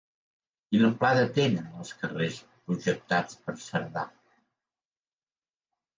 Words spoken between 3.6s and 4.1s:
Cerdà?